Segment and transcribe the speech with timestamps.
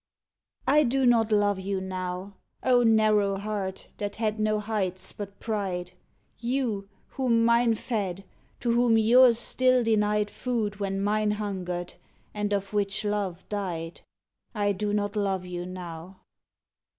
[0.67, 5.91] I do not love you now, O narrow heart, that had no heights but pride!
[6.39, 8.23] You, whom mine fed;
[8.61, 11.93] to whom yours still denied Food when mine hungered,
[12.33, 14.01] and of which love died
[14.55, 16.21] I do not love you now.